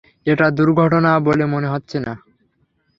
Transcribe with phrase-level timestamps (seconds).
[0.27, 2.13] এটা দুর্ঘটনা বলে মনে হচ্ছে না।